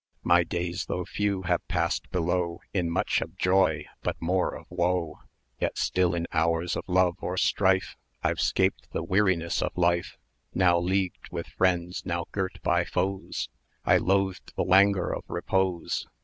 [0.23, 5.19] My days, though few, have passed below In much of Joy, but more of Woe;
[5.59, 10.17] Yet still in hours of love or strife, I've 'scaped the weariness of Life:
[10.55, 13.49] Now leagued with friends, now girt by foes,
[13.85, 16.07] I loathed the languor of repose.